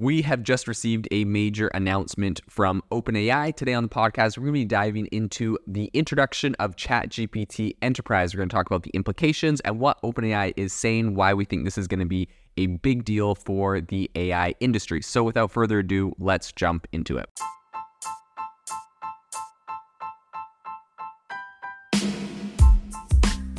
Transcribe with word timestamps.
We 0.00 0.22
have 0.22 0.42
just 0.42 0.66
received 0.66 1.08
a 1.10 1.26
major 1.26 1.68
announcement 1.74 2.40
from 2.48 2.82
OpenAI. 2.90 3.54
Today 3.54 3.74
on 3.74 3.82
the 3.82 3.90
podcast, 3.90 4.38
we're 4.38 4.44
going 4.44 4.54
to 4.54 4.60
be 4.60 4.64
diving 4.64 5.04
into 5.12 5.58
the 5.66 5.90
introduction 5.92 6.54
of 6.54 6.74
ChatGPT 6.74 7.76
Enterprise. 7.82 8.32
We're 8.32 8.38
going 8.38 8.48
to 8.48 8.56
talk 8.56 8.64
about 8.64 8.84
the 8.84 8.92
implications 8.94 9.60
and 9.60 9.78
what 9.78 10.00
OpenAI 10.00 10.54
is 10.56 10.72
saying, 10.72 11.16
why 11.16 11.34
we 11.34 11.44
think 11.44 11.66
this 11.66 11.76
is 11.76 11.86
going 11.86 12.00
to 12.00 12.06
be 12.06 12.28
a 12.56 12.68
big 12.68 13.04
deal 13.04 13.34
for 13.34 13.82
the 13.82 14.10
AI 14.14 14.54
industry. 14.60 15.02
So, 15.02 15.22
without 15.22 15.50
further 15.50 15.80
ado, 15.80 16.14
let's 16.18 16.50
jump 16.50 16.86
into 16.92 17.18
it. 17.18 17.28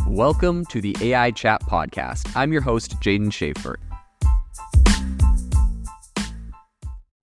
Welcome 0.08 0.66
to 0.66 0.82
the 0.82 0.96
AI 1.02 1.30
Chat 1.30 1.62
Podcast. 1.62 2.36
I'm 2.36 2.52
your 2.52 2.64
host, 2.64 3.00
Jaeden 3.00 3.28
Schafer. 3.28 3.76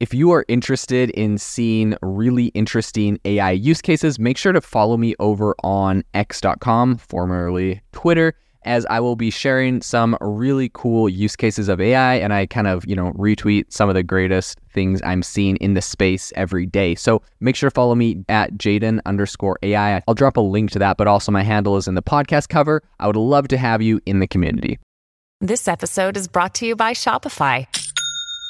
If 0.00 0.14
you 0.14 0.30
are 0.30 0.44
interested 0.46 1.11
in 1.11 1.38
seeing 1.38 1.96
really 2.02 2.46
interesting 2.48 3.18
AI 3.25 3.50
use 3.50 3.82
cases, 3.82 4.16
make 4.16 4.36
sure 4.39 4.52
to 4.52 4.61
follow 4.61 4.96
me 4.96 5.16
over 5.18 5.56
on 5.64 6.04
x.com, 6.14 6.98
formerly 6.98 7.80
Twitter, 7.90 8.34
as 8.62 8.86
I 8.86 9.00
will 9.00 9.16
be 9.16 9.30
sharing 9.30 9.82
some 9.82 10.16
really 10.20 10.70
cool 10.72 11.08
use 11.08 11.34
cases 11.34 11.68
of 11.68 11.80
AI 11.80 12.14
and 12.14 12.32
I 12.32 12.46
kind 12.46 12.68
of, 12.68 12.86
you 12.86 12.94
know, 12.94 13.11
retweet 13.14 13.72
some 13.72 13.89
of 13.89 13.96
the 13.96 14.04
greatest 14.04 14.61
things 14.72 15.03
I'm 15.04 15.25
seeing 15.25 15.56
in 15.56 15.75
the 15.75 15.82
space 15.82 16.32
every 16.36 16.64
day. 16.64 16.94
So 16.94 17.20
make 17.40 17.56
sure 17.56 17.68
to 17.68 17.75
follow 17.75 17.96
me 17.96 18.25
at 18.28 18.53
Jaeden 18.53 19.00
underscore 19.04 19.58
AI. 19.64 20.00
I'll 20.06 20.14
drop 20.14 20.36
a 20.36 20.40
link 20.40 20.70
to 20.72 20.78
that, 20.78 20.96
but 20.96 21.08
also 21.08 21.32
my 21.32 21.42
handle 21.42 21.76
is 21.76 21.89
in 21.89 21.96
the 21.96 22.03
podcast 22.03 22.50
cover. 22.50 22.84
I 23.00 23.08
would 23.08 23.17
love 23.17 23.48
to 23.48 23.58
have 23.58 23.82
you 23.82 24.00
in 24.06 24.20
the 24.20 24.28
community. 24.28 24.78
This 25.40 25.67
episode 25.67 26.17
is 26.17 26.28
brought 26.28 26.54
to 26.56 26.67
you 26.67 26.76
by 26.76 26.92
Shopify. 26.92 27.67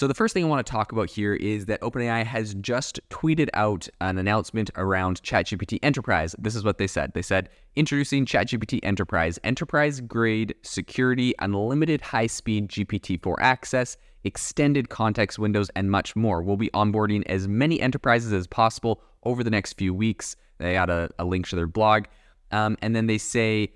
So, 0.00 0.06
the 0.06 0.14
first 0.14 0.32
thing 0.32 0.42
I 0.42 0.48
want 0.48 0.66
to 0.66 0.70
talk 0.72 0.92
about 0.92 1.10
here 1.10 1.34
is 1.34 1.66
that 1.66 1.82
OpenAI 1.82 2.24
has 2.24 2.54
just 2.54 3.06
tweeted 3.10 3.50
out 3.52 3.86
an 4.00 4.16
announcement 4.16 4.70
around 4.76 5.22
ChatGPT 5.22 5.78
Enterprise. 5.82 6.34
This 6.38 6.56
is 6.56 6.64
what 6.64 6.78
they 6.78 6.86
said. 6.86 7.12
They 7.12 7.20
said, 7.20 7.50
introducing 7.76 8.24
ChatGPT 8.24 8.80
Enterprise, 8.82 9.38
enterprise 9.44 10.00
grade 10.00 10.54
security, 10.62 11.34
unlimited 11.40 12.00
high 12.00 12.28
speed 12.28 12.70
GPT 12.70 13.22
4 13.22 13.42
access, 13.42 13.98
extended 14.24 14.88
context 14.88 15.38
windows, 15.38 15.68
and 15.76 15.90
much 15.90 16.16
more. 16.16 16.40
We'll 16.40 16.56
be 16.56 16.70
onboarding 16.70 17.22
as 17.26 17.46
many 17.46 17.78
enterprises 17.78 18.32
as 18.32 18.46
possible 18.46 19.02
over 19.24 19.44
the 19.44 19.50
next 19.50 19.74
few 19.74 19.92
weeks. 19.92 20.34
They 20.56 20.76
add 20.76 20.88
a, 20.88 21.10
a 21.18 21.26
link 21.26 21.46
to 21.48 21.56
their 21.56 21.66
blog. 21.66 22.04
Um, 22.52 22.78
and 22.80 22.96
then 22.96 23.06
they 23.06 23.18
say, 23.18 23.74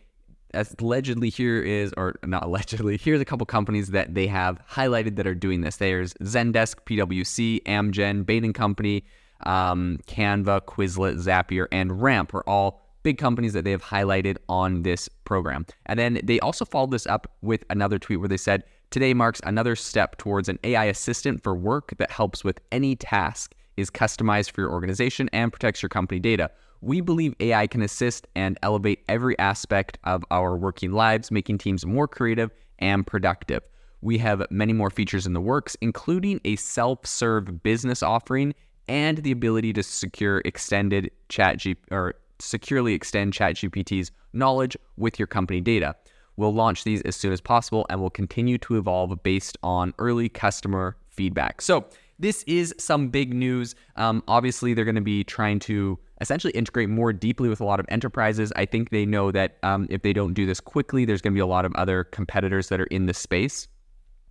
allegedly 0.55 1.31
here 1.31 1.61
is, 1.61 1.93
or 1.97 2.17
not 2.25 2.45
allegedly, 2.45 2.97
here's 3.03 3.21
a 3.21 3.25
couple 3.25 3.47
companies 3.47 3.89
that 3.89 4.15
they 4.15 4.27
have 4.27 4.61
highlighted 4.71 5.17
that 5.17 5.27
are 5.27 5.35
doing 5.35 5.61
this. 5.61 5.77
There's 5.77 6.15
Zendesk, 6.15 6.77
PwC, 6.87 7.63
Amgen, 7.65 8.25
Bain 8.25 8.53
Company, 8.53 9.05
um, 9.45 9.99
Canva, 10.07 10.63
Quizlet, 10.63 11.17
Zapier, 11.17 11.67
and 11.71 12.03
Ramp 12.03 12.35
are 12.35 12.49
all 12.49 12.81
big 13.03 13.19
companies 13.19 13.53
that 13.53 13.65
they 13.65 13.71
have 13.71 13.83
highlighted 13.83 14.39
on 14.49 14.83
this 14.83 15.09
program. 15.25 15.67
And 15.87 15.99
then 15.99 16.21
they 16.25 16.41
also 16.41 16.65
followed 16.65 16.91
this 16.91 17.07
up 17.07 17.31
with 17.43 17.65
another 17.71 17.99
tweet 17.99 18.19
where 18.19 18.29
they 18.29 18.37
said, 18.37 18.65
Today 18.91 19.13
marks 19.13 19.41
another 19.45 19.75
step 19.75 20.19
towards 20.19 20.49
an 20.49 20.59
AI 20.63 20.85
assistant 20.85 21.43
for 21.43 21.55
work 21.55 21.95
that 21.99 22.11
helps 22.11 22.45
with 22.45 22.61
any 22.71 22.95
task, 22.95 23.53
is 23.77 23.91
customized 23.91 24.53
for 24.53 24.61
your 24.61 24.71
organization, 24.71 25.29
and 25.33 25.53
protects 25.53 25.83
your 25.83 25.89
company 25.89 26.21
data. 26.21 26.51
We 26.85 27.01
believe 27.01 27.35
AI 27.41 27.67
can 27.67 27.81
assist 27.81 28.27
and 28.37 28.59
elevate 28.63 29.05
every 29.09 29.39
aspect 29.39 29.97
of 30.05 30.23
our 30.31 30.55
working 30.55 30.93
lives, 30.93 31.31
making 31.31 31.57
teams 31.57 31.87
more 31.87 32.07
creative 32.07 32.51
and 32.79 33.07
productive. 33.07 33.63
We 34.03 34.19
have 34.19 34.47
many 34.51 34.75
more 34.75 34.91
features 34.91 35.27
in 35.27 35.33
the 35.33 35.41
works, 35.41 35.79
including 35.81 36.43
a 36.45 36.57
self 36.57 37.07
serve 37.07 37.63
business 37.63 38.03
offering 38.03 38.55
and 38.87 39.17
the 39.17 39.31
ability 39.31 39.73
to 39.73 39.83
secure 39.83 40.43
extended 40.45 41.11
chat 41.31 41.57
G- 41.57 41.77
or 41.91 42.17
securely 42.39 42.93
extend 42.93 43.33
ChatGPT's 43.33 44.11
knowledge 44.35 44.77
with 44.99 45.19
your 45.19 45.27
company 45.27 45.63
data. 45.63 45.97
We'll 46.37 46.53
launch 46.53 46.85
these 46.85 47.01
as 47.03 47.17
soon 47.17 47.33
as 47.33 47.41
possible 47.41 47.87
and 47.89 47.99
will 47.99 48.11
continue 48.11 48.59
to 48.59 48.77
evolve 48.77 49.23
based 49.23 49.57
on 49.63 49.95
early 49.99 50.29
customer 50.29 50.99
feedback. 51.09 51.63
So, 51.63 51.87
this 52.19 52.45
is 52.45 52.75
some 52.79 53.09
big 53.09 53.35
news. 53.35 53.75
Um, 53.97 54.23
obviously, 54.29 54.75
they're 54.75 54.85
going 54.85 54.95
to 54.95 55.01
be 55.01 55.25
trying 55.25 55.59
to 55.61 55.99
essentially 56.25 56.55
integrate 56.55 56.89
more 56.89 57.13
deeply 57.13 57.51
with 57.51 57.61
a 57.61 57.65
lot 57.65 57.79
of 57.79 57.87
enterprises. 57.91 58.51
I 58.57 58.65
think 58.65 58.89
they 58.89 59.05
know 59.05 59.31
that 59.31 59.59
um, 59.63 59.87
if 59.91 60.01
they 60.01 60.15
don't 60.15 60.33
do 60.33 60.47
this 60.47 60.59
quickly, 60.59 61.05
there's 61.05 61.21
going 61.21 61.35
to 61.35 61.37
be 61.37 61.41
a 61.41 61.47
lot 61.47 61.67
of 61.67 61.75
other 61.75 62.03
competitors 62.05 62.71
that 62.71 62.81
are 62.81 62.87
in 62.87 63.05
the 63.05 63.13
space. 63.13 63.69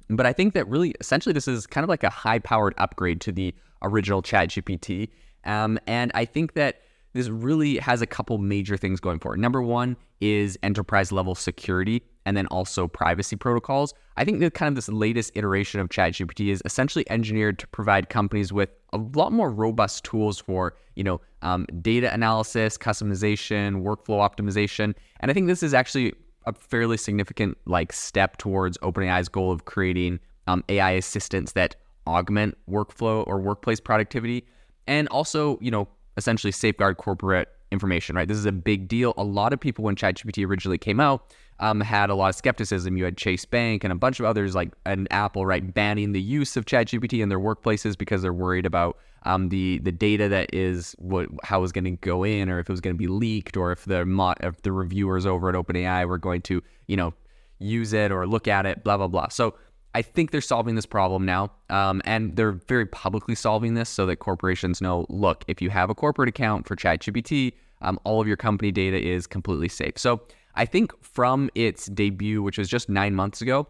But 0.10 0.26
I 0.26 0.34
think 0.34 0.56
that 0.56 0.68
really, 0.68 0.96
essentially, 1.00 1.34
this 1.34 1.48
is 1.48 1.68
kind 1.68 1.84
of 1.84 1.90
like 1.90 2.04
a 2.04 2.10
high 2.10 2.40
powered 2.40 2.74
upgrade 2.80 3.22
to 3.22 3.32
the 3.32 3.54
original 3.84 4.24
ChatGPT. 4.24 5.10
Um, 5.46 5.78
and 5.86 6.12
I 6.16 6.26
think 6.26 6.56
that 6.56 6.82
this 7.14 7.30
really 7.30 7.78
has 7.78 8.02
a 8.02 8.08
couple 8.08 8.40
major 8.40 8.76
things 8.76 9.00
going 9.00 9.20
for 9.20 9.36
it. 9.36 9.38
Number 9.38 9.62
one 9.62 9.96
is 10.20 10.58
enterprise 10.64 11.12
level 11.12 11.36
security 11.36 12.02
and 12.26 12.38
then 12.38 12.48
also 12.48 12.88
privacy 12.88 13.36
protocols. 13.36 13.94
I 14.18 14.26
think 14.26 14.40
that 14.40 14.54
kind 14.54 14.70
of 14.70 14.76
this 14.76 14.90
latest 14.90 15.32
iteration 15.36 15.80
of 15.80 15.90
ChatGPT 15.90 16.52
is 16.52 16.62
essentially 16.66 17.10
engineered 17.10 17.60
to 17.60 17.68
provide 17.68 18.10
companies 18.10 18.54
with 18.54 18.70
a 18.94 18.98
lot 18.98 19.32
more 19.32 19.50
robust 19.50 20.04
tools 20.04 20.40
for, 20.40 20.76
you 20.96 21.04
know, 21.04 21.20
um, 21.42 21.66
data 21.82 22.14
analysis, 22.14 22.78
customization, 22.78 23.84
workflow 23.84 24.20
optimization. 24.20 24.94
And 25.20 25.32
I 25.32 25.34
think 25.34 25.48
this 25.48 25.64
is 25.64 25.74
actually 25.74 26.14
a 26.46 26.54
fairly 26.54 26.98
significant 26.98 27.58
like 27.66 27.92
step 27.94 28.38
towards 28.38 28.78
OpenAI's 28.80 29.30
goal 29.30 29.52
of 29.52 29.66
creating 29.66 30.20
um, 30.48 30.64
AI 30.70 30.92
assistants 30.92 31.54
that 31.54 31.76
augment 32.06 32.58
workflow 32.70 33.26
or 33.28 33.40
workplace 33.40 33.80
productivity, 33.80 34.46
and 34.88 35.08
also, 35.08 35.58
you 35.62 35.72
know, 35.72 35.88
essentially 36.18 36.52
safeguard 36.52 36.98
corporate 36.98 37.48
information, 37.74 38.16
right? 38.16 38.28
This 38.28 38.38
is 38.38 38.46
a 38.46 38.52
big 38.52 38.88
deal. 38.88 39.14
A 39.18 39.24
lot 39.24 39.52
of 39.52 39.60
people, 39.60 39.84
when 39.84 39.96
ChatGPT 39.96 40.48
originally 40.48 40.78
came 40.78 41.00
out, 41.00 41.34
um, 41.60 41.82
had 41.82 42.10
a 42.10 42.16
lot 42.16 42.30
of 42.30 42.36
skepticism. 42.36 42.98
You 42.98 43.06
had 43.06 43.18
Chase 43.18 43.46
Bank 43.46 43.84
and 43.84 43.92
a 43.92 43.96
bunch 43.96 44.20
of 44.20 44.26
others, 44.26 44.56
like 44.56 44.72
an 44.86 45.08
Apple, 45.12 45.46
right, 45.46 45.74
banning 45.74 46.12
the 46.14 46.22
use 46.22 46.56
of 46.56 46.66
ChatGPT 46.66 47.22
in 47.22 47.30
their 47.30 47.40
workplaces 47.40 47.98
because 47.98 48.22
they're 48.22 48.34
worried 48.34 48.66
about 48.66 48.98
um, 49.24 49.50
the 49.50 49.80
the 49.80 49.92
data 49.92 50.28
that 50.30 50.54
is 50.54 50.96
what 51.00 51.28
how 51.44 51.60
it 51.60 51.62
was 51.62 51.72
going 51.72 51.86
to 51.86 51.92
go 51.92 52.24
in, 52.24 52.50
or 52.50 52.60
if 52.60 52.70
it 52.70 52.74
was 52.74 52.82
going 52.82 52.96
to 52.96 52.98
be 52.98 53.08
leaked, 53.08 53.56
or 53.56 53.72
if 53.72 53.86
the 53.86 54.06
mo- 54.06 54.36
if 54.42 54.62
the 54.62 54.72
reviewers 54.72 55.26
over 55.26 55.50
at 55.50 55.56
OpenAI 55.56 56.08
were 56.08 56.18
going 56.18 56.42
to, 56.44 56.62
you 56.88 56.98
know, 56.98 57.14
use 57.60 57.94
it 57.94 58.12
or 58.12 58.28
look 58.28 58.48
at 58.48 58.66
it, 58.66 58.84
blah 58.84 58.98
blah 58.98 59.08
blah. 59.08 59.30
So 59.30 59.56
I 59.96 60.02
think 60.02 60.32
they're 60.32 60.42
solving 60.42 60.76
this 60.76 60.86
problem 60.86 61.26
now, 61.26 61.52
um, 61.70 62.02
and 62.06 62.36
they're 62.36 62.52
very 62.52 62.86
publicly 62.88 63.36
solving 63.36 63.76
this 63.76 63.90
so 63.90 64.06
that 64.08 64.18
corporations 64.18 64.82
know. 64.82 65.06
Look, 65.10 65.46
if 65.48 65.62
you 65.62 65.70
have 65.70 65.90
a 65.90 65.96
corporate 65.96 66.30
account 66.30 66.68
for 66.68 66.76
ChatGPT, 66.76 67.54
um, 67.84 68.00
all 68.04 68.20
of 68.20 68.28
your 68.28 68.38
company 68.38 68.72
data 68.72 69.00
is 69.00 69.28
completely 69.28 69.70
safe. 69.70 69.98
So 69.98 70.22
I 70.56 70.66
think 70.66 70.92
from 71.04 71.50
its 71.56 71.88
debut, 71.88 72.42
which 72.42 72.58
was 72.58 72.70
just 72.70 72.90
nine 72.90 73.16
months 73.16 73.42
ago, 73.42 73.68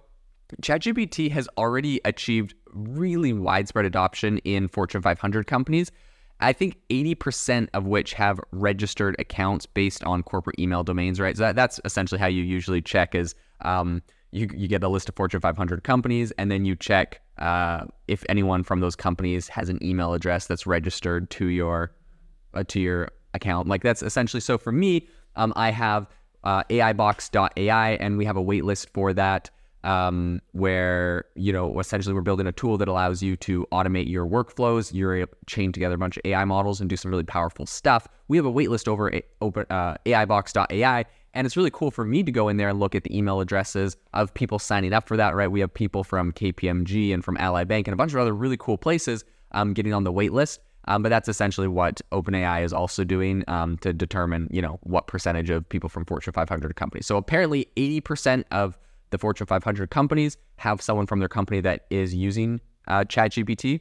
ChatGPT 0.62 1.32
has 1.32 1.48
already 1.58 2.00
achieved 2.06 2.54
really 2.74 3.34
widespread 3.34 3.86
adoption 3.86 4.38
in 4.40 4.68
Fortune 4.68 5.02
500 5.02 5.48
companies. 5.48 5.92
I 6.40 6.52
think 6.54 6.78
80% 6.90 7.70
of 7.74 7.86
which 7.86 8.14
have 8.14 8.40
registered 8.52 9.16
accounts 9.20 9.66
based 9.66 10.04
on 10.04 10.24
corporate 10.24 10.60
email 10.60 10.84
domains, 10.84 11.20
right? 11.20 11.38
So 11.38 11.44
that, 11.44 11.56
that's 11.56 11.80
essentially 11.86 12.20
how 12.20 12.28
you 12.28 12.44
usually 12.44 12.82
check 12.82 13.16
is 13.16 13.34
um, 13.62 14.02
you, 14.32 14.50
you 14.54 14.68
get 14.68 14.84
a 14.84 14.90
list 14.90 15.08
of 15.10 15.16
Fortune 15.16 15.40
500 15.40 15.84
companies, 15.84 16.32
and 16.32 16.52
then 16.52 16.66
you 16.66 16.76
check 16.76 17.22
uh, 17.38 17.86
if 18.08 18.24
anyone 18.30 18.64
from 18.64 18.80
those 18.80 18.96
companies 18.96 19.48
has 19.48 19.70
an 19.70 19.82
email 19.84 20.14
address 20.14 20.48
that's 20.48 20.68
registered 20.68 21.30
to 21.32 21.48
your 21.48 21.94
uh, 22.54 22.64
to 22.68 22.80
your 22.80 23.10
account. 23.34 23.68
Like 23.68 23.84
that's 23.84 24.04
essentially 24.04 24.42
so. 24.42 24.58
For 24.58 24.72
me, 24.72 25.08
um, 25.36 25.54
I 25.56 25.72
have 25.72 26.08
uh, 26.44 26.64
AIbox.ai, 26.70 27.92
and 27.94 28.18
we 28.18 28.26
have 28.26 28.38
a 28.38 28.44
waitlist 28.44 28.90
for 28.90 29.14
that. 29.14 29.50
Um, 29.86 30.42
where 30.54 31.26
you 31.36 31.52
know 31.52 31.78
essentially 31.78 32.16
we're 32.16 32.22
building 32.22 32.48
a 32.48 32.54
tool 32.54 32.78
that 32.78 32.88
allows 32.88 33.22
you 33.22 33.36
to 33.38 33.68
automate 33.74 34.10
your 34.10 34.26
workflows. 34.26 34.94
You're 34.94 35.28
chain 35.46 35.74
together 35.74 35.96
a 35.96 35.98
bunch 35.98 36.16
of 36.16 36.22
AI 36.24 36.46
models 36.46 36.80
and 36.80 36.90
do 36.90 36.96
some 36.96 37.12
really 37.12 37.26
powerful 37.26 37.66
stuff. 37.66 38.08
We 38.30 38.38
have 38.38 38.46
a 38.46 38.52
waitlist 38.52 38.88
over 38.88 39.12
open 39.42 39.66
uh, 39.70 39.96
AIbox.ai, 40.06 41.04
and 41.34 41.46
it's 41.46 41.58
really 41.58 41.72
cool 41.72 41.92
for 41.92 42.06
me 42.06 42.24
to 42.24 42.32
go 42.32 42.48
in 42.48 42.56
there 42.56 42.70
and 42.70 42.80
look 42.80 42.96
at 42.96 43.04
the 43.04 43.18
email 43.18 43.42
addresses 43.42 43.98
of 44.14 44.34
people 44.34 44.58
signing 44.58 44.94
up 44.94 45.06
for 45.06 45.18
that, 45.18 45.36
right? 45.36 45.52
We 45.52 45.60
have 45.60 45.74
people 45.74 46.06
from 46.06 46.32
KPMG 46.32 47.14
and 47.14 47.22
from 47.22 47.36
Ally 47.36 47.66
Bank 47.66 47.88
and 47.88 47.94
a 47.94 47.98
bunch 47.98 48.14
of 48.14 48.20
other 48.20 48.34
really 48.34 48.58
cool 48.58 48.78
places 48.78 49.26
um, 49.52 49.74
getting 49.74 49.94
on 49.94 50.04
the 50.04 50.12
wait 50.12 50.32
list. 50.32 50.62
Um, 50.86 51.02
but 51.02 51.10
that's 51.10 51.30
essentially 51.30 51.68
what 51.68 52.02
OpenAI 52.12 52.64
is 52.64 52.74
also 52.74 53.04
doing 53.04 53.44
um, 53.48 53.78
to 53.80 53.94
determine, 53.94 54.48
you 54.52 54.62
know, 54.62 54.80
what 54.84 55.08
percentage 55.08 55.50
of 55.50 55.68
people 55.70 55.90
from 55.90 56.06
Fortune 56.06 56.34
500 56.34 56.76
companies. 56.76 57.06
So 57.06 57.18
apparently, 57.18 57.68
80% 57.78 58.44
of 58.52 58.78
the 59.12 59.18
Fortune 59.18 59.48
500 59.48 59.90
companies 59.90 60.38
have 60.58 60.82
someone 60.82 61.06
from 61.06 61.20
their 61.20 61.30
company 61.30 61.62
that 61.62 61.86
is 61.90 62.14
using 62.14 62.60
uh, 62.88 63.04
ChatGPT. 63.06 63.80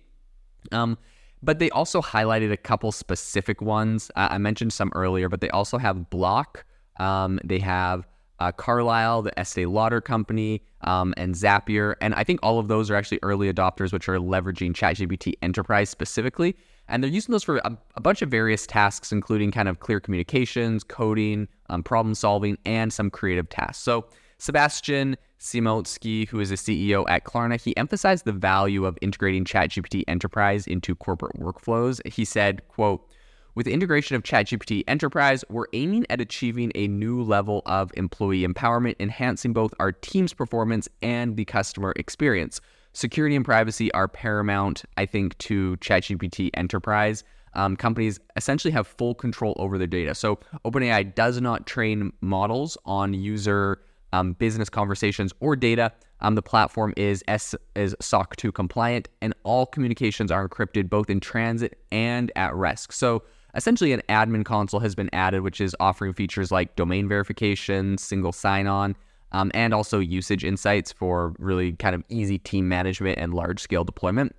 Um, 0.70 0.96
but 1.42 1.58
they 1.58 1.70
also 1.70 2.00
highlighted 2.00 2.52
a 2.52 2.56
couple 2.56 2.92
specific 2.92 3.60
ones. 3.60 4.10
Uh, 4.14 4.28
I 4.30 4.38
mentioned 4.38 4.72
some 4.72 4.92
earlier, 4.94 5.28
but 5.28 5.40
they 5.40 5.50
also 5.50 5.78
have 5.78 6.08
Block. 6.10 6.64
Um, 7.00 7.40
they 7.42 7.58
have 7.58 8.06
uh, 8.38 8.52
Carlyle, 8.52 9.22
the 9.22 9.36
Estee 9.38 9.66
Lauder 9.66 10.00
company, 10.00 10.62
um, 10.82 11.14
and 11.16 11.34
Zapier. 11.34 11.94
And 12.00 12.14
I 12.14 12.24
think 12.24 12.40
all 12.42 12.58
of 12.58 12.68
those 12.68 12.90
are 12.90 12.94
actually 12.94 13.18
early 13.22 13.52
adopters, 13.52 13.92
which 13.92 14.08
are 14.08 14.18
leveraging 14.18 14.72
ChatGPT 14.72 15.34
Enterprise 15.42 15.90
specifically. 15.90 16.56
And 16.92 17.02
they're 17.02 17.10
using 17.10 17.32
those 17.32 17.42
for 17.42 17.56
a, 17.56 17.76
a 17.96 18.00
bunch 18.00 18.20
of 18.20 18.28
various 18.28 18.66
tasks, 18.66 19.12
including 19.12 19.50
kind 19.50 19.66
of 19.68 19.80
clear 19.80 19.98
communications, 19.98 20.84
coding, 20.84 21.48
um, 21.70 21.82
problem 21.82 22.14
solving, 22.14 22.58
and 22.66 22.92
some 22.92 23.10
creative 23.10 23.48
tasks. 23.48 23.82
So 23.82 24.04
Sebastian 24.36 25.16
Siemiatkowski, 25.40 26.28
who 26.28 26.38
is 26.38 26.52
a 26.52 26.56
CEO 26.56 27.04
at 27.08 27.24
Klarna, 27.24 27.58
he 27.60 27.74
emphasized 27.78 28.26
the 28.26 28.32
value 28.32 28.84
of 28.84 28.98
integrating 29.00 29.44
ChatGPT 29.44 30.04
Enterprise 30.06 30.66
into 30.66 30.94
corporate 30.94 31.38
workflows. 31.38 32.06
He 32.06 32.26
said, 32.26 32.68
quote, 32.68 33.08
with 33.54 33.66
the 33.66 33.72
integration 33.72 34.14
of 34.16 34.22
ChatGPT 34.22 34.84
Enterprise, 34.86 35.44
we're 35.48 35.66
aiming 35.72 36.06
at 36.10 36.20
achieving 36.20 36.72
a 36.74 36.88
new 36.88 37.22
level 37.22 37.62
of 37.66 37.90
employee 37.96 38.46
empowerment, 38.46 38.96
enhancing 39.00 39.52
both 39.52 39.72
our 39.78 39.92
team's 39.92 40.34
performance 40.34 40.88
and 41.00 41.36
the 41.36 41.44
customer 41.46 41.92
experience. 41.96 42.60
Security 42.92 43.36
and 43.36 43.44
privacy 43.44 43.90
are 43.92 44.06
paramount, 44.06 44.84
I 44.96 45.06
think, 45.06 45.36
to 45.38 45.76
ChatGPT 45.78 46.50
Enterprise. 46.54 47.24
Um, 47.54 47.76
companies 47.76 48.20
essentially 48.36 48.72
have 48.72 48.86
full 48.86 49.14
control 49.14 49.54
over 49.58 49.78
their 49.78 49.86
data. 49.86 50.14
So 50.14 50.38
OpenAI 50.64 51.14
does 51.14 51.40
not 51.40 51.66
train 51.66 52.12
models 52.20 52.76
on 52.84 53.14
user 53.14 53.82
um, 54.12 54.34
business 54.34 54.68
conversations 54.68 55.32
or 55.40 55.56
data. 55.56 55.92
Um, 56.20 56.34
the 56.34 56.42
platform 56.42 56.92
is 56.96 57.24
S 57.28 57.54
is 57.74 57.96
SOC 58.00 58.36
2 58.36 58.52
compliant, 58.52 59.08
and 59.20 59.34
all 59.42 59.66
communications 59.66 60.30
are 60.30 60.48
encrypted 60.48 60.88
both 60.88 61.10
in 61.10 61.18
transit 61.18 61.78
and 61.90 62.30
at 62.36 62.54
rest. 62.54 62.92
So 62.92 63.22
essentially, 63.54 63.92
an 63.92 64.02
admin 64.08 64.44
console 64.44 64.80
has 64.80 64.94
been 64.94 65.10
added, 65.12 65.40
which 65.40 65.60
is 65.60 65.74
offering 65.80 66.12
features 66.12 66.52
like 66.52 66.76
domain 66.76 67.08
verification, 67.08 67.98
single 67.98 68.32
sign-on, 68.32 68.96
um, 69.32 69.50
and 69.54 69.74
also 69.74 69.98
usage 69.98 70.44
insights 70.44 70.92
for 70.92 71.34
really 71.38 71.72
kind 71.72 71.94
of 71.94 72.04
easy 72.08 72.38
team 72.38 72.68
management 72.68 73.18
and 73.18 73.34
large-scale 73.34 73.84
deployment. 73.84 74.34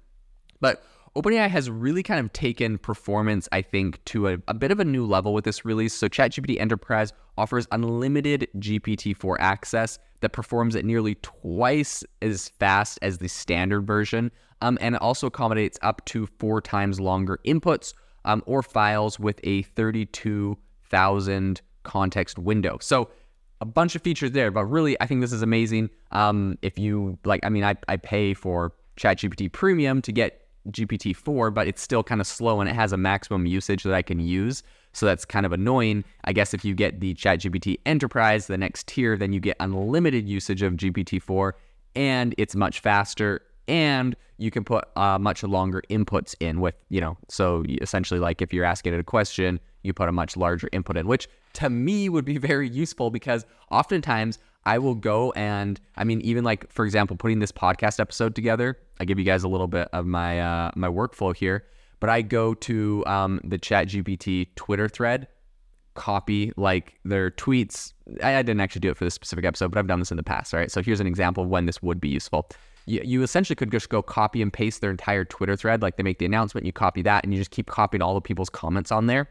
But 0.61 0.83
OpenAI 1.15 1.47
has 1.47 1.69
really 1.69 2.01
kind 2.01 2.19
of 2.19 2.33
taken 2.33 2.79
performance, 2.79 3.47
I 3.51 3.61
think, 3.61 4.03
to 4.05 4.29
a, 4.29 4.37
a, 4.47 4.53
bit 4.53 4.71
of 4.71 4.79
a 4.79 4.85
new 4.85 5.05
level 5.05 5.33
with 5.33 5.45
this 5.45 5.63
release. 5.63 5.93
So, 5.93 6.07
ChatGPT 6.07 6.59
Enterprise 6.59 7.13
offers 7.37 7.67
unlimited 7.71 8.47
GPT 8.57 9.15
4 9.15 9.39
access 9.39 9.99
that 10.21 10.29
performs 10.29 10.75
at 10.75 10.85
nearly 10.85 11.15
twice 11.21 12.03
as 12.23 12.49
fast 12.49 12.97
as 13.03 13.19
the 13.19 13.27
standard 13.27 13.85
version. 13.85 14.31
Um, 14.61 14.79
and 14.81 14.95
it 14.95 15.01
also 15.01 15.27
accommodates 15.27 15.77
up 15.83 16.03
to 16.05 16.25
four 16.25 16.61
times 16.61 16.99
longer 16.99 17.39
inputs 17.45 17.93
um, 18.25 18.41
or 18.47 18.63
files 18.63 19.19
with 19.19 19.39
a 19.43 19.61
32,000 19.63 21.61
context 21.83 22.39
window. 22.39 22.77
So, 22.81 23.09
a 23.63 23.65
bunch 23.65 23.95
of 23.95 24.01
features 24.01 24.31
there, 24.31 24.51
but 24.51 24.65
really, 24.65 24.99
I 24.99 25.05
think 25.05 25.21
this 25.21 25.31
is 25.31 25.41
amazing. 25.41 25.89
Um, 26.11 26.57
if 26.61 26.77
you 26.77 27.17
like, 27.23 27.39
I 27.45 27.49
mean, 27.49 27.63
I, 27.63 27.77
I 27.87 27.95
pay 27.95 28.33
for 28.33 28.73
ChatGPT 28.97 29.49
Premium 29.49 30.01
to 30.01 30.11
get 30.11 30.45
GPT-4, 30.69 31.53
but 31.53 31.65
it's 31.65 31.81
still 31.81 32.03
kind 32.03 32.19
of 32.19 32.27
slow 32.27 32.59
and 32.59 32.69
it 32.69 32.75
has 32.75 32.91
a 32.91 32.97
maximum 32.97 33.45
usage 33.45 33.83
that 33.83 33.93
I 33.93 34.01
can 34.01 34.19
use. 34.19 34.63
So 34.91 35.05
that's 35.05 35.23
kind 35.23 35.45
of 35.45 35.53
annoying. 35.53 36.03
I 36.25 36.33
guess 36.33 36.53
if 36.53 36.65
you 36.65 36.75
get 36.75 36.99
the 36.99 37.13
ChatGPT 37.13 37.79
Enterprise, 37.85 38.47
the 38.47 38.57
next 38.57 38.85
tier, 38.87 39.15
then 39.15 39.31
you 39.31 39.39
get 39.39 39.55
unlimited 39.61 40.27
usage 40.27 40.61
of 40.61 40.73
GPT-4 40.73 41.53
and 41.95 42.35
it's 42.37 42.55
much 42.55 42.81
faster 42.81 43.43
and 43.67 44.15
you 44.37 44.51
can 44.51 44.63
put 44.63 44.85
uh, 44.95 45.17
much 45.19 45.43
longer 45.43 45.81
inputs 45.89 46.35
in 46.39 46.59
with, 46.59 46.75
you 46.89 46.99
know, 46.99 47.17
so 47.29 47.63
essentially 47.81 48.19
like 48.19 48.41
if 48.41 48.53
you're 48.53 48.65
asking 48.65 48.93
it 48.93 48.99
a 48.99 49.03
question, 49.03 49.59
you 49.83 49.93
put 49.93 50.09
a 50.09 50.11
much 50.11 50.35
larger 50.35 50.69
input 50.71 50.97
in, 50.97 51.07
which 51.07 51.27
to 51.53 51.69
me 51.69 52.09
would 52.09 52.25
be 52.25 52.37
very 52.49 52.69
useful 52.69 53.09
because 53.09 53.45
oftentimes 53.71 54.39
I 54.65 54.77
will 54.77 54.95
go 54.95 55.31
and 55.31 55.79
I 55.97 56.03
mean, 56.03 56.21
even 56.21 56.43
like 56.43 56.71
for 56.71 56.85
example, 56.85 57.17
putting 57.17 57.39
this 57.39 57.51
podcast 57.51 57.99
episode 57.99 58.35
together. 58.35 58.77
I 58.99 59.05
give 59.05 59.19
you 59.19 59.25
guys 59.25 59.43
a 59.43 59.47
little 59.47 59.67
bit 59.67 59.89
of 59.91 60.05
my 60.05 60.39
uh, 60.39 60.71
my 60.75 60.87
workflow 60.87 61.35
here, 61.35 61.65
but 61.99 62.09
I 62.09 62.21
go 62.21 62.53
to 62.53 63.03
um, 63.05 63.41
the 63.43 63.57
Chat 63.57 63.87
GPT 63.87 64.47
Twitter 64.55 64.87
thread, 64.87 65.27
copy 65.95 66.53
like 66.55 66.99
their 67.03 67.31
tweets. 67.31 67.93
I, 68.21 68.35
I, 68.35 68.41
didn't 68.41 68.61
actually 68.61 68.81
do 68.81 68.89
it 68.89 68.97
for 68.97 69.03
this 69.03 69.13
specific 69.13 69.45
episode, 69.45 69.71
but 69.71 69.79
I've 69.79 69.87
done 69.87 69.99
this 69.99 70.11
in 70.11 70.17
the 70.17 70.23
past. 70.23 70.53
All 70.53 70.59
right, 70.59 70.71
so 70.71 70.81
here's 70.81 70.99
an 70.99 71.07
example 71.07 71.43
of 71.43 71.49
when 71.49 71.65
this 71.65 71.81
would 71.81 71.99
be 71.99 72.09
useful. 72.09 72.49
You, 72.85 73.01
you 73.03 73.23
essentially 73.23 73.55
could 73.55 73.71
just 73.71 73.89
go 73.89 74.01
copy 74.01 74.41
and 74.41 74.51
paste 74.51 74.81
their 74.81 74.91
entire 74.91 75.25
Twitter 75.25 75.55
thread. 75.55 75.81
Like 75.81 75.97
they 75.97 76.03
make 76.03 76.19
the 76.19 76.25
announcement, 76.25 76.65
you 76.65 76.73
copy 76.73 77.01
that, 77.03 77.23
and 77.23 77.33
you 77.33 77.39
just 77.39 77.51
keep 77.51 77.67
copying 77.67 78.01
all 78.01 78.13
the 78.13 78.21
people's 78.21 78.49
comments 78.49 78.91
on 78.91 79.07
there. 79.07 79.29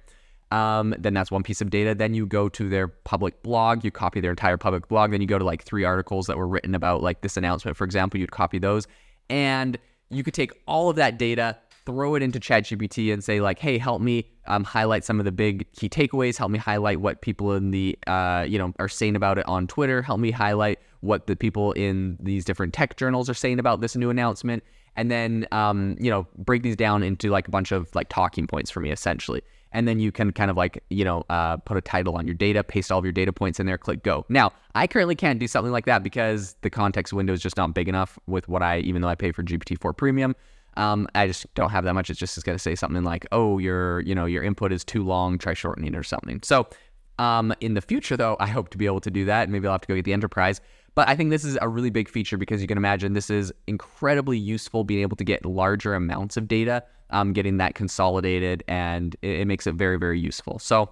Um, 0.51 0.95
then 0.99 1.15
that's 1.15 1.31
one 1.31 1.43
piece 1.43 1.63
of 1.63 1.71
data. 1.71 1.95
Then 1.95 2.13
you 2.13 2.27
go 2.27 2.49
to 2.51 2.69
their 2.69 2.89
public 2.89 3.43
blog, 3.43 3.85
you 3.85 3.91
copy 3.91 4.21
their 4.21 4.31
entire 4.31 4.59
public 4.59 4.87
blog. 4.87 5.11
Then 5.11 5.23
you 5.23 5.27
go 5.27 5.39
to 5.39 5.45
like 5.45 5.63
three 5.63 5.85
articles 5.85 6.27
that 6.27 6.37
were 6.37 6.47
written 6.47 6.75
about 6.75 7.03
like 7.03 7.23
this 7.23 7.39
announcement, 7.39 7.77
for 7.77 7.85
example, 7.85 8.21
you'd 8.21 8.33
copy 8.33 8.59
those. 8.59 8.87
And 9.31 9.79
you 10.11 10.23
could 10.23 10.35
take 10.35 10.53
all 10.67 10.91
of 10.91 10.97
that 10.97 11.19
data, 11.19 11.57
throw 11.85 12.15
it 12.15 12.23
into 12.23 12.39
ChatGPT 12.39 13.13
and 13.13 13.23
say 13.23 13.41
like, 13.41 13.59
hey, 13.59 13.79
help 13.79 14.01
me 14.01 14.29
um, 14.47 14.65
highlight 14.65 15.05
some 15.05 15.19
of 15.19 15.25
the 15.25 15.33
big 15.33 15.71
key 15.73 15.89
takeaways. 15.89 16.37
Help 16.37 16.51
me 16.51 16.59
highlight 16.59 17.01
what 17.01 17.21
people 17.23 17.53
in 17.53 17.71
the, 17.71 17.99
uh, 18.07 18.45
you 18.49 18.59
know, 18.59 18.73
are 18.79 18.89
saying 18.89 19.17
about 19.17 19.39
it 19.39 19.47
on 19.49 19.67
Twitter. 19.67 20.03
Help 20.03 20.21
me 20.21 20.31
highlight 20.31 20.79
what 21.01 21.27
the 21.27 21.37
people 21.37 21.73
in 21.73 22.17
these 22.21 22.45
different 22.45 22.73
tech 22.73 22.97
journals 22.97 23.29
are 23.29 23.35
saying 23.35 23.59
about 23.59 23.81
this 23.81 23.97
new 23.97 24.11
announcement. 24.11 24.63
And 24.95 25.11
then, 25.11 25.47
um, 25.53 25.97
you 25.99 26.11
know, 26.11 26.27
break 26.37 26.63
these 26.63 26.77
down 26.77 27.03
into 27.03 27.31
like 27.31 27.49
a 27.49 27.51
bunch 27.51 27.73
of 27.73 27.93
like 27.95 28.09
talking 28.09 28.47
points 28.47 28.71
for 28.71 28.81
me, 28.81 28.91
essentially 28.91 29.43
and 29.73 29.89
then 29.89 29.99
you 29.99 30.13
can 30.13 30.33
kind 30.33 30.51
of 30.51 30.57
like 30.57 30.83
you 30.91 31.05
know 31.05 31.25
uh, 31.31 31.57
put 31.59 31.77
a 31.77 31.81
title 31.81 32.17
on 32.17 32.27
your 32.27 32.35
data 32.35 32.63
paste 32.63 32.93
all 32.93 32.99
of 32.99 33.05
your 33.05 33.13
data 33.13 33.33
points 33.33 33.59
in 33.59 33.67
there 33.67 33.79
click 33.79 34.03
go 34.03 34.25
now 34.29 34.53
i 34.75 34.87
currently 34.87 35.15
can't 35.15 35.39
do 35.39 35.49
something 35.49 35.73
like 35.73 35.87
that 35.87 36.03
because 36.03 36.57
the 36.63 36.71
context 36.71 37.13
window 37.13 37.33
is 37.33 37.41
just 37.41 37.57
not 37.57 37.75
big 37.75 37.89
enough 37.89 38.19
with 38.27 38.49
what 38.49 38.63
i 38.63 38.79
even 38.81 39.03
though 39.03 39.09
i 39.09 39.15
pay 39.15 39.33
for 39.33 39.43
gpt-4 39.43 39.97
premium 39.97 40.37
um, 40.77 41.07
i 41.15 41.27
just 41.27 41.53
don't 41.55 41.71
have 41.71 41.85
that 41.85 41.95
much. 41.95 42.11
It's 42.11 42.19
just 42.19 42.43
going 42.45 42.57
to 42.57 42.63
say 42.63 42.75
something 42.75 43.05
like 43.05 43.27
oh 43.33 43.59
your 43.59 44.01
you 44.01 44.15
know 44.15 44.27
your 44.27 44.43
input 44.43 44.73
is 44.73 44.85
too 44.85 45.05
long. 45.05 45.39
Try 45.39 45.55
shortening 45.55 45.95
or 45.95 46.03
something. 46.03 46.41
So 46.43 46.69
um, 47.19 47.55
in 47.61 47.75
the 47.75 47.83
future 47.83 48.17
though 48.17 48.37
i 48.41 48.47
hope 48.47 48.71
to 48.71 48.79
be 48.79 48.87
able 48.87 49.01
to 49.01 49.11
do 49.11 49.25
that. 49.27 49.49
Maybe 49.49 49.67
i'll 49.67 49.75
have 49.75 49.83
to 49.83 49.89
go 49.89 49.95
get 49.95 50.05
the 50.05 50.13
enterprise. 50.13 50.61
But 50.95 51.09
I 51.09 51.17
think 51.17 51.31
this 51.31 51.45
is 51.45 51.57
a 51.63 51.69
really 51.69 51.89
big 51.89 52.09
feature 52.09 52.37
because 52.37 52.61
you 52.61 52.69
can 52.69 52.77
imagine 52.77 53.15
this 53.15 53.31
is 53.31 53.51
incredibly 53.67 54.37
useful 54.37 54.85
being 54.85 55.01
able 55.01 55.17
to 55.17 55.25
get 55.25 55.47
larger 55.47 55.95
amounts 55.95 56.37
of 56.37 56.47
data 56.49 56.85
um, 57.13 57.33
getting 57.33 57.59
that 57.59 57.75
consolidated, 57.75 58.65
and 58.67 59.15
it, 59.23 59.41
it, 59.41 59.45
makes 59.47 59.67
it 59.67 59.75
very, 59.75 59.99
very 59.99 60.19
useful. 60.19 60.59
So 60.59 60.91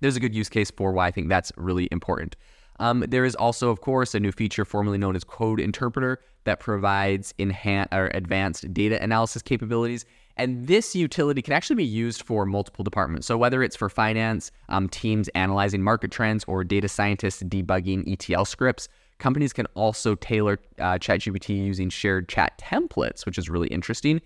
there's 0.00 0.16
a 0.16 0.20
good 0.20 0.34
use 0.34 0.48
case 0.48 0.70
for 0.70 0.92
why 0.92 1.06
I 1.06 1.10
think 1.10 1.28
that's 1.28 1.50
really 1.56 1.88
important. 1.90 2.36
Um, 2.80 3.04
there 3.08 3.24
is 3.24 3.34
also, 3.34 3.70
of 3.70 3.80
course, 3.80 4.14
a 4.14 4.20
new 4.20 4.32
feature 4.32 4.64
formerly 4.64 4.98
known 4.98 5.16
as 5.16 5.24
Code 5.24 5.60
Interpreter 5.60 6.20
that 6.44 6.60
provides 6.60 7.32
enhanced 7.38 7.92
or 7.92 8.10
advanced 8.14 8.72
data 8.74 9.02
analysis 9.02 9.42
capabilities. 9.42 10.04
And 10.36 10.66
this 10.66 10.96
utility 10.96 11.42
can 11.42 11.52
actually 11.52 11.76
be 11.76 11.84
used 11.84 12.22
for 12.22 12.44
multiple 12.44 12.82
departments. 12.82 13.26
So, 13.26 13.36
whether 13.36 13.62
it's 13.62 13.76
for 13.76 13.88
finance, 13.88 14.50
um, 14.68 14.88
teams 14.88 15.28
analyzing 15.28 15.82
market 15.82 16.10
trends, 16.10 16.44
or 16.48 16.64
data 16.64 16.88
scientists 16.88 17.42
debugging 17.44 18.10
ETL 18.10 18.44
scripts, 18.44 18.88
companies 19.18 19.52
can 19.52 19.66
also 19.74 20.16
tailor 20.16 20.58
uh, 20.80 20.98
ChatGPT 20.98 21.64
using 21.64 21.88
shared 21.88 22.28
chat 22.28 22.58
templates, 22.58 23.24
which 23.24 23.38
is 23.38 23.48
really 23.48 23.68
interesting 23.68 24.20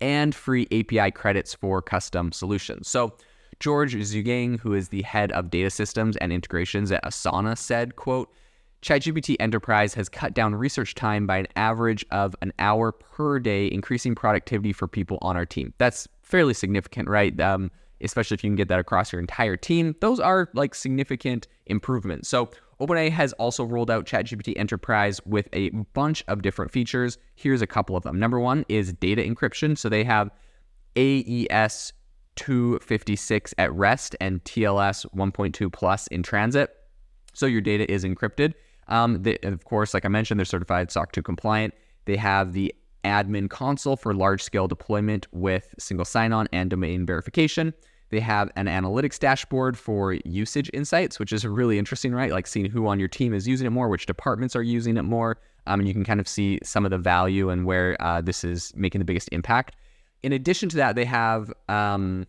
and 0.00 0.34
free 0.34 0.66
API 0.72 1.10
credits 1.10 1.54
for 1.54 1.82
custom 1.82 2.32
solutions. 2.32 2.88
So 2.88 3.14
George 3.60 3.94
Zhugang, 3.94 4.58
who 4.58 4.74
is 4.74 4.88
the 4.88 5.02
head 5.02 5.30
of 5.32 5.50
data 5.50 5.70
systems 5.70 6.16
and 6.16 6.32
integrations 6.32 6.90
at 6.90 7.04
Asana, 7.04 7.56
said, 7.56 7.96
quote, 7.96 8.32
ChatGPT 8.82 9.36
Enterprise 9.38 9.92
has 9.92 10.08
cut 10.08 10.32
down 10.32 10.54
research 10.54 10.94
time 10.94 11.26
by 11.26 11.36
an 11.36 11.46
average 11.54 12.04
of 12.10 12.34
an 12.40 12.52
hour 12.58 12.92
per 12.92 13.38
day, 13.38 13.66
increasing 13.66 14.14
productivity 14.14 14.72
for 14.72 14.88
people 14.88 15.18
on 15.20 15.36
our 15.36 15.44
team. 15.44 15.74
That's 15.76 16.08
fairly 16.22 16.54
significant, 16.54 17.08
right? 17.08 17.38
Um, 17.38 17.70
especially 18.00 18.36
if 18.36 18.42
you 18.42 18.48
can 18.48 18.56
get 18.56 18.68
that 18.68 18.78
across 18.78 19.12
your 19.12 19.20
entire 19.20 19.56
team. 19.56 19.94
Those 20.00 20.18
are 20.18 20.48
like 20.54 20.74
significant 20.74 21.46
improvements. 21.66 22.30
So 22.30 22.50
OpenAI 22.80 23.10
has 23.10 23.34
also 23.34 23.64
rolled 23.64 23.90
out 23.90 24.06
ChatGPT 24.06 24.54
Enterprise 24.56 25.20
with 25.26 25.48
a 25.52 25.68
bunch 25.92 26.24
of 26.28 26.40
different 26.40 26.72
features. 26.72 27.18
Here's 27.34 27.60
a 27.60 27.66
couple 27.66 27.96
of 27.96 28.04
them. 28.04 28.18
Number 28.18 28.40
one 28.40 28.64
is 28.70 28.94
data 28.94 29.22
encryption. 29.22 29.76
So 29.76 29.90
they 29.90 30.04
have 30.04 30.30
AES 30.96 31.92
256 32.36 33.54
at 33.58 33.72
rest 33.72 34.16
and 34.20 34.42
TLS 34.44 35.06
1.2 35.14 35.72
plus 35.72 36.06
in 36.08 36.22
transit. 36.22 36.74
So 37.32 37.46
your 37.46 37.60
data 37.60 37.90
is 37.90 38.04
encrypted. 38.04 38.54
Um, 38.88 39.22
they, 39.22 39.38
of 39.42 39.64
course, 39.64 39.94
like 39.94 40.04
I 40.04 40.08
mentioned, 40.08 40.40
they're 40.40 40.44
certified 40.44 40.90
SOC 40.90 41.12
2 41.12 41.22
compliant. 41.22 41.74
They 42.06 42.16
have 42.16 42.52
the 42.52 42.74
admin 43.04 43.48
console 43.48 43.96
for 43.96 44.12
large 44.14 44.42
scale 44.42 44.68
deployment 44.68 45.26
with 45.32 45.74
single 45.78 46.04
sign 46.04 46.32
on 46.32 46.48
and 46.52 46.68
domain 46.70 47.06
verification. 47.06 47.72
They 48.10 48.20
have 48.20 48.50
an 48.56 48.66
analytics 48.66 49.18
dashboard 49.18 49.78
for 49.78 50.14
usage 50.24 50.68
insights, 50.74 51.20
which 51.20 51.32
is 51.32 51.44
really 51.46 51.78
interesting, 51.78 52.12
right? 52.12 52.32
Like 52.32 52.48
seeing 52.48 52.66
who 52.66 52.88
on 52.88 52.98
your 52.98 53.08
team 53.08 53.32
is 53.32 53.46
using 53.46 53.66
it 53.66 53.70
more, 53.70 53.88
which 53.88 54.06
departments 54.06 54.56
are 54.56 54.62
using 54.62 54.96
it 54.96 55.02
more. 55.02 55.38
Um, 55.66 55.78
and 55.80 55.88
you 55.88 55.94
can 55.94 56.04
kind 56.04 56.18
of 56.18 56.26
see 56.26 56.58
some 56.64 56.84
of 56.84 56.90
the 56.90 56.98
value 56.98 57.50
and 57.50 57.64
where 57.64 57.96
uh, 58.00 58.20
this 58.20 58.42
is 58.42 58.72
making 58.74 58.98
the 58.98 59.04
biggest 59.04 59.28
impact. 59.30 59.76
In 60.22 60.32
addition 60.32 60.68
to 60.70 60.76
that, 60.76 60.96
they 60.96 61.04
have, 61.04 61.52
um, 61.68 62.26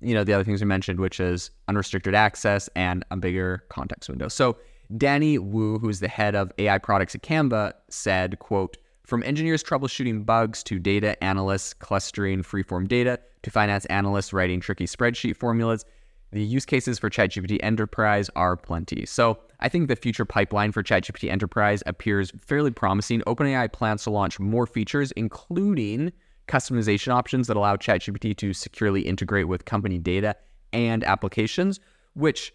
you 0.00 0.14
know, 0.14 0.24
the 0.24 0.32
other 0.32 0.44
things 0.44 0.60
we 0.60 0.66
mentioned, 0.66 1.00
which 1.00 1.20
is 1.20 1.50
unrestricted 1.68 2.14
access 2.14 2.68
and 2.76 3.04
a 3.10 3.16
bigger 3.16 3.64
context 3.68 4.08
window. 4.08 4.28
So 4.28 4.56
Danny 4.96 5.38
Wu, 5.38 5.78
who's 5.78 6.00
the 6.00 6.08
head 6.08 6.34
of 6.34 6.52
AI 6.58 6.78
products 6.78 7.14
at 7.14 7.22
Canva, 7.22 7.72
said, 7.88 8.38
quote, 8.38 8.76
from 9.04 9.22
engineers 9.22 9.62
troubleshooting 9.62 10.26
bugs 10.26 10.64
to 10.64 10.78
data 10.78 11.22
analysts 11.22 11.72
clustering 11.74 12.42
freeform 12.42 12.88
data 12.88 13.20
to 13.42 13.50
finance 13.50 13.84
analysts 13.86 14.32
writing 14.32 14.60
tricky 14.60 14.84
spreadsheet 14.84 15.36
formulas, 15.36 15.84
the 16.32 16.42
use 16.42 16.66
cases 16.66 16.98
for 16.98 17.08
ChatGPT 17.08 17.58
Enterprise 17.62 18.28
are 18.34 18.56
plenty. 18.56 19.06
So 19.06 19.38
I 19.60 19.68
think 19.68 19.88
the 19.88 19.94
future 19.94 20.24
pipeline 20.24 20.72
for 20.72 20.82
ChatGPT 20.82 21.30
Enterprise 21.30 21.84
appears 21.86 22.32
fairly 22.38 22.72
promising. 22.72 23.20
OpenAI 23.22 23.72
plans 23.72 24.02
to 24.04 24.10
launch 24.10 24.40
more 24.40 24.66
features, 24.66 25.12
including 25.12 26.12
customization 26.48 27.12
options 27.12 27.46
that 27.48 27.56
allow 27.56 27.76
ChatGPT 27.76 28.36
to 28.36 28.52
securely 28.52 29.02
integrate 29.02 29.48
with 29.48 29.64
company 29.64 29.98
data 29.98 30.36
and 30.72 31.04
applications, 31.04 31.80
which 32.14 32.52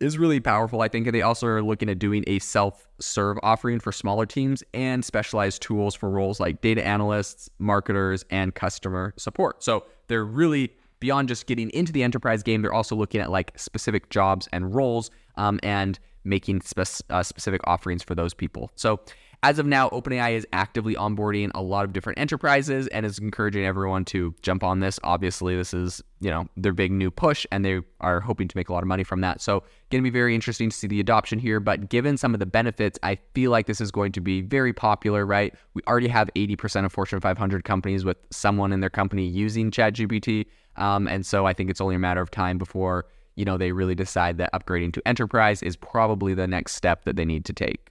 is 0.00 0.18
really 0.18 0.40
powerful. 0.40 0.80
I 0.80 0.88
think 0.88 1.06
And 1.06 1.14
they 1.14 1.22
also 1.22 1.46
are 1.46 1.62
looking 1.62 1.88
at 1.88 1.98
doing 1.98 2.24
a 2.26 2.38
self 2.40 2.88
serve 3.00 3.38
offering 3.42 3.80
for 3.80 3.92
smaller 3.92 4.26
teams 4.26 4.62
and 4.72 5.04
specialized 5.04 5.62
tools 5.62 5.94
for 5.94 6.10
roles 6.10 6.40
like 6.40 6.60
data 6.60 6.84
analysts, 6.84 7.48
marketers, 7.58 8.24
and 8.30 8.54
customer 8.54 9.14
support. 9.16 9.62
So 9.62 9.84
they're 10.08 10.24
really 10.24 10.72
beyond 11.00 11.28
just 11.28 11.46
getting 11.46 11.70
into 11.70 11.92
the 11.92 12.02
enterprise 12.02 12.42
game, 12.42 12.62
they're 12.62 12.72
also 12.72 12.96
looking 12.96 13.20
at 13.20 13.30
like 13.30 13.52
specific 13.56 14.08
jobs 14.10 14.48
and 14.52 14.74
roles 14.74 15.10
um, 15.36 15.60
and 15.62 15.98
making 16.24 16.62
spe- 16.62 17.02
uh, 17.10 17.22
specific 17.22 17.60
offerings 17.64 18.02
for 18.02 18.14
those 18.14 18.32
people. 18.32 18.70
So 18.74 19.00
as 19.44 19.58
of 19.58 19.66
now, 19.66 19.90
OpenAI 19.90 20.32
is 20.32 20.46
actively 20.54 20.94
onboarding 20.94 21.50
a 21.54 21.60
lot 21.60 21.84
of 21.84 21.92
different 21.92 22.18
enterprises 22.18 22.86
and 22.86 23.04
is 23.04 23.18
encouraging 23.18 23.66
everyone 23.66 24.02
to 24.06 24.34
jump 24.40 24.64
on 24.64 24.80
this. 24.80 24.98
Obviously, 25.04 25.54
this 25.54 25.74
is, 25.74 26.02
you 26.20 26.30
know, 26.30 26.48
their 26.56 26.72
big 26.72 26.90
new 26.90 27.10
push 27.10 27.44
and 27.52 27.62
they 27.62 27.82
are 28.00 28.20
hoping 28.20 28.48
to 28.48 28.56
make 28.56 28.70
a 28.70 28.72
lot 28.72 28.82
of 28.82 28.86
money 28.86 29.04
from 29.04 29.20
that. 29.20 29.42
So, 29.42 29.62
going 29.90 30.02
to 30.02 30.10
be 30.10 30.18
very 30.18 30.34
interesting 30.34 30.70
to 30.70 30.76
see 30.76 30.86
the 30.86 30.98
adoption 30.98 31.38
here, 31.38 31.60
but 31.60 31.90
given 31.90 32.16
some 32.16 32.32
of 32.32 32.40
the 32.40 32.46
benefits, 32.46 32.98
I 33.02 33.18
feel 33.34 33.50
like 33.50 33.66
this 33.66 33.82
is 33.82 33.90
going 33.90 34.12
to 34.12 34.22
be 34.22 34.40
very 34.40 34.72
popular, 34.72 35.26
right? 35.26 35.54
We 35.74 35.82
already 35.86 36.08
have 36.08 36.30
80% 36.34 36.86
of 36.86 36.92
Fortune 36.92 37.20
500 37.20 37.64
companies 37.64 38.02
with 38.02 38.16
someone 38.30 38.72
in 38.72 38.80
their 38.80 38.88
company 38.88 39.26
using 39.26 39.70
ChatGPT. 39.70 40.46
Um, 40.76 41.06
and 41.06 41.26
so 41.26 41.44
I 41.44 41.52
think 41.52 41.68
it's 41.68 41.82
only 41.82 41.96
a 41.96 41.98
matter 41.98 42.22
of 42.22 42.30
time 42.30 42.56
before, 42.56 43.04
you 43.34 43.44
know, 43.44 43.58
they 43.58 43.72
really 43.72 43.94
decide 43.94 44.38
that 44.38 44.54
upgrading 44.54 44.94
to 44.94 45.06
enterprise 45.06 45.62
is 45.62 45.76
probably 45.76 46.32
the 46.32 46.46
next 46.46 46.76
step 46.76 47.04
that 47.04 47.16
they 47.16 47.26
need 47.26 47.44
to 47.44 47.52
take. 47.52 47.90